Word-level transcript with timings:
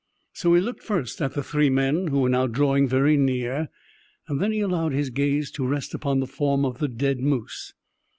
So 0.33 0.55
he 0.55 0.61
looked 0.61 0.81
first 0.81 1.21
at 1.21 1.35
the 1.35 1.43
three 1.43 1.69
men, 1.69 2.07
who 2.07 2.21
were 2.21 2.29
now 2.29 2.47
drawing 2.47 2.87
very 2.87 3.17
near; 3.17 3.69
then 4.27 4.51
he 4.51 4.59
allowed 4.61 4.93
his 4.93 5.11
gaze 5.11 5.51
to 5.51 5.67
rest 5.67 5.93
upon 5.93 6.19
the 6.21 6.25
form 6.25 6.65
of 6.65 6.79
the 6.79 6.87
dead 6.87 7.19
moose. 7.19 7.75